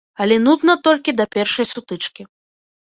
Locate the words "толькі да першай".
0.89-1.65